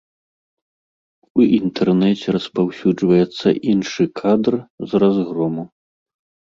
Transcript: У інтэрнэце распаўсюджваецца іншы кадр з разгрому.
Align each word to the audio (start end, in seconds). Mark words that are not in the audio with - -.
У 1.41 1.45
інтэрнэце 1.59 2.27
распаўсюджваецца 2.37 3.47
іншы 3.75 4.03
кадр 4.23 4.53
з 4.89 5.05
разгрому. 5.07 5.63